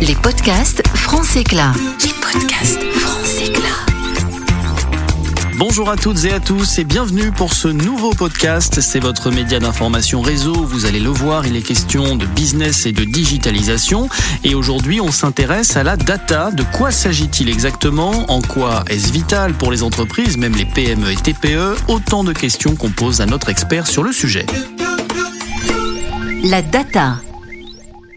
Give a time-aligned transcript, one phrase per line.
[0.00, 1.72] Les podcasts France Éclat.
[2.04, 3.86] Les podcasts France Éclat.
[5.56, 8.80] Bonjour à toutes et à tous et bienvenue pour ce nouveau podcast.
[8.80, 10.52] C'est votre média d'information réseau.
[10.52, 14.08] Vous allez le voir, il est question de business et de digitalisation.
[14.44, 16.52] Et aujourd'hui, on s'intéresse à la data.
[16.52, 18.30] De quoi s'agit-il exactement?
[18.30, 22.76] En quoi est-ce vital pour les entreprises, même les PME et TPE Autant de questions
[22.76, 24.46] qu'on pose à notre expert sur le sujet.
[26.44, 27.16] La data.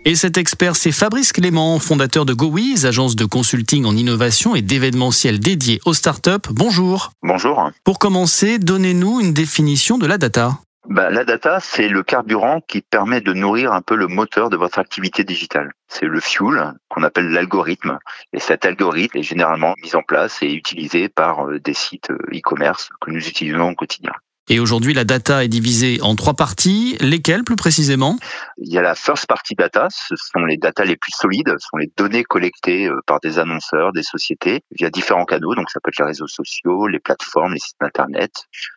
[0.04, 4.64] Et cet expert, c'est Fabrice Clément, fondateur de GoWiz, agence de consulting en innovation et
[4.64, 6.50] d'événementiel dédié aux startups.
[6.50, 7.12] Bonjour.
[7.22, 7.70] Bonjour.
[7.84, 10.54] Pour commencer, donnez-nous une définition de la data.
[10.90, 14.58] Bah, la data, c'est le carburant qui permet de nourrir un peu le moteur de
[14.58, 15.72] votre activité digitale.
[15.88, 18.00] C'est le fuel qu'on appelle l'algorithme.
[18.34, 22.18] Et cet algorithme est généralement mis en place et utilisé par euh, des sites euh,
[22.34, 24.14] e-commerce que nous utilisons au quotidien.
[24.50, 26.98] Et aujourd'hui, la data est divisée en trois parties.
[27.00, 28.18] Lesquelles plus précisément?
[28.58, 31.68] Il y a la first party data, ce sont les data les plus solides, ce
[31.72, 35.80] sont les données collectées euh, par des annonceurs, des sociétés, via différents canaux, donc ça
[35.80, 38.32] peut être les réseaux sociaux, les plateformes, les sites internet,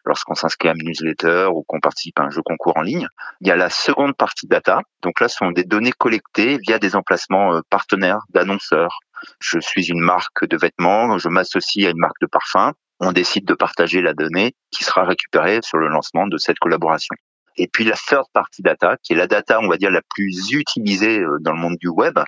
[0.05, 3.09] lorsqu'on s'inscrit à une newsletter ou qu'on participe à un jeu concours en ligne.
[3.41, 6.78] Il y a la seconde partie data, donc là ce sont des données collectées via
[6.78, 8.99] des emplacements euh, partenaires d'annonceurs.
[9.41, 13.45] Je suis une marque de vêtements, je m'associe à une marque de parfum, on décide
[13.45, 17.14] de partager la donnée qui sera récupérée sur le lancement de cette collaboration.
[17.56, 20.53] Et puis la third party data, qui est la data, on va dire, la plus
[20.53, 22.19] utilisée euh, dans le monde du web,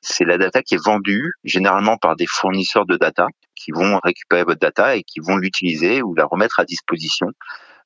[0.00, 4.44] c'est la data qui est vendue généralement par des fournisseurs de data qui vont récupérer
[4.44, 7.28] votre data et qui vont l'utiliser ou la remettre à disposition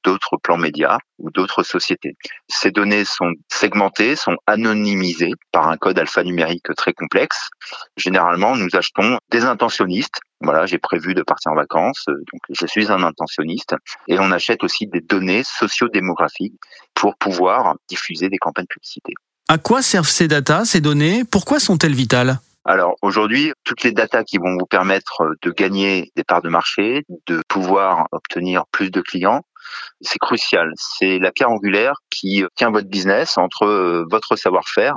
[0.04, 2.16] d'autres plans médias ou d'autres sociétés.
[2.48, 7.48] Ces données sont segmentées, sont anonymisées par un code alphanumérique très complexe.
[7.96, 10.20] Généralement, nous achetons des intentionnistes.
[10.42, 13.74] Voilà, j'ai prévu de partir en vacances, donc je suis un intentionniste.
[14.08, 16.54] Et on achète aussi des données sociodémographiques
[16.94, 19.12] pour pouvoir diffuser des campagnes publicité.
[19.48, 21.24] À quoi servent ces datas, ces données?
[21.24, 22.38] Pourquoi sont-elles vitales?
[22.64, 27.04] Alors aujourd'hui, toutes les datas qui vont vous permettre de gagner des parts de marché,
[27.26, 29.42] de pouvoir obtenir plus de clients,
[30.00, 30.72] c'est crucial.
[30.76, 34.94] C'est la pierre angulaire qui tient votre business entre euh, votre savoir-faire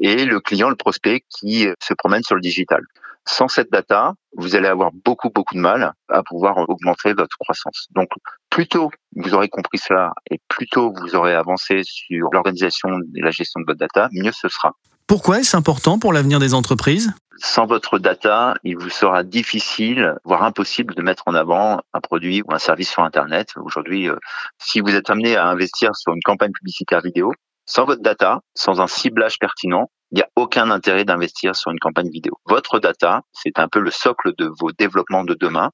[0.00, 2.80] et le client, le prospect qui se promène sur le digital.
[3.26, 7.86] Sans cette data, vous allez avoir beaucoup, beaucoup de mal à pouvoir augmenter votre croissance.
[7.94, 8.08] Donc,
[8.50, 13.20] plus tôt vous aurez compris cela et plus tôt vous aurez avancé sur l'organisation et
[13.20, 14.72] la gestion de votre data, mieux ce sera.
[15.06, 17.12] Pourquoi est-ce important pour l'avenir des entreprises?
[17.38, 22.42] Sans votre data, il vous sera difficile, voire impossible de mettre en avant un produit
[22.42, 23.52] ou un service sur Internet.
[23.56, 24.16] Aujourd'hui, euh,
[24.58, 27.32] si vous êtes amené à investir sur une campagne publicitaire vidéo,
[27.66, 31.78] sans votre data, sans un ciblage pertinent, il n'y a aucun intérêt d'investir sur une
[31.78, 32.38] campagne vidéo.
[32.46, 35.70] Votre data, c'est un peu le socle de vos développements de demain.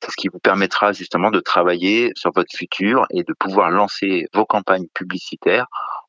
[0.00, 4.26] C'est ce qui vous permettra justement de travailler sur votre futur et de pouvoir lancer
[4.32, 5.66] vos campagnes publicitaires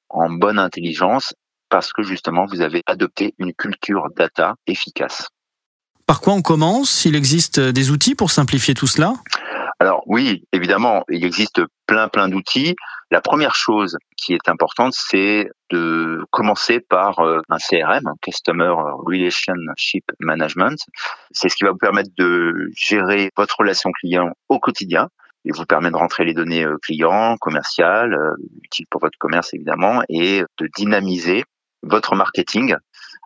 [0.09, 1.33] en bonne intelligence
[1.69, 5.27] parce que justement vous avez adopté une culture data efficace.
[6.05, 7.05] Par quoi on commence?
[7.05, 9.13] Il existe des outils pour simplifier tout cela?
[9.81, 12.75] Alors oui, évidemment, il existe plein plein d'outils.
[13.09, 18.75] La première chose qui est importante, c'est de commencer par euh, un CRM, un Customer
[19.07, 20.77] Relationship Management.
[21.31, 25.09] C'est ce qui va vous permettre de gérer votre relation client au quotidien
[25.45, 29.51] et vous permet de rentrer les données euh, clients, commerciales, euh, utiles pour votre commerce
[29.55, 31.43] évidemment, et de dynamiser
[31.81, 32.75] votre marketing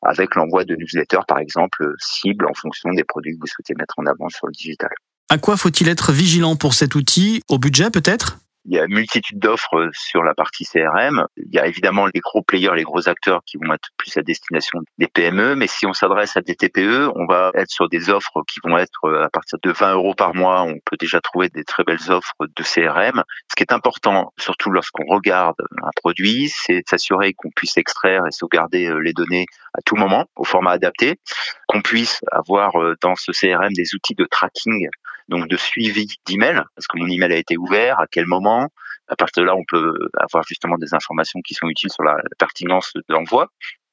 [0.03, 3.95] avec l'envoi de newsletters, par exemple, cibles en fonction des produits que vous souhaitez mettre
[3.97, 4.91] en avant sur le digital.
[5.27, 7.41] À quoi faut-il être vigilant pour cet outil?
[7.49, 8.37] Au budget peut-être?
[8.67, 11.25] Il y a multitude d'offres sur la partie CRM.
[11.37, 14.21] Il y a évidemment les gros players, les gros acteurs qui vont être plus à
[14.21, 15.55] destination des PME.
[15.55, 18.77] Mais si on s'adresse à des TPE, on va être sur des offres qui vont
[18.77, 20.63] être à partir de 20 euros par mois.
[20.63, 23.23] On peut déjà trouver des très belles offres de CRM.
[23.49, 28.23] Ce qui est important, surtout lorsqu'on regarde un produit, c'est de s'assurer qu'on puisse extraire
[28.27, 31.19] et sauvegarder euh, les données à tout moment au format adapté,
[31.67, 34.87] qu'on puisse avoir euh, dans ce CRM des outils de tracking
[35.27, 38.69] donc de suivi d'email, parce que mon email a été ouvert, à quel moment?
[39.07, 42.17] À partir de là, on peut avoir justement des informations qui sont utiles sur la,
[42.39, 43.49] pertinence de l'envoi.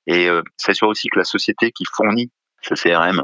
[0.06, 2.30] Et euh, s'assurer aussi que la société qui fournit
[2.62, 3.22] ce CRM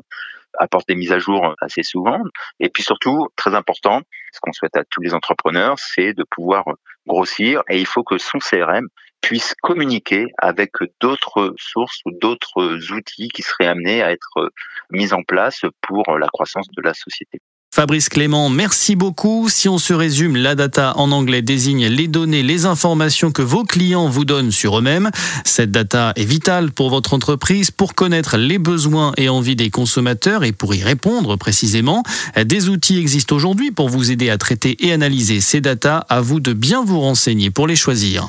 [0.58, 2.22] apporte des mises à jour assez souvent.
[2.60, 4.02] Et puis surtout, très important,
[4.32, 6.64] ce qu'on souhaite à tous les entrepreneurs, c'est de pouvoir
[7.06, 7.62] grossir.
[7.68, 8.86] Et il faut que son CRM
[9.20, 14.50] puisse communiquer avec d'autres sources ou d'autres outils qui seraient amenés à être
[14.90, 17.40] mis en place pour la croissance de la société.
[17.78, 19.48] Fabrice Clément, merci beaucoup.
[19.48, 23.62] Si on se résume, la data en anglais désigne les données, les informations que vos
[23.62, 25.12] clients vous donnent sur eux-mêmes.
[25.44, 30.42] Cette data est vitale pour votre entreprise pour connaître les besoins et envies des consommateurs
[30.42, 32.02] et pour y répondre précisément.
[32.36, 36.04] Des outils existent aujourd'hui pour vous aider à traiter et analyser ces datas.
[36.08, 38.28] À vous de bien vous renseigner pour les choisir.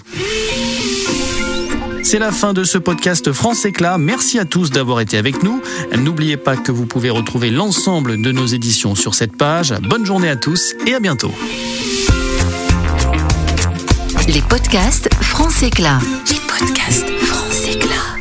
[2.03, 3.97] C'est la fin de ce podcast France Éclat.
[3.97, 5.61] Merci à tous d'avoir été avec nous.
[5.95, 9.73] N'oubliez pas que vous pouvez retrouver l'ensemble de nos éditions sur cette page.
[9.81, 11.31] Bonne journée à tous et à bientôt.
[14.27, 15.99] Les podcasts France Éclat.
[16.29, 18.18] Les podcasts France Éclat.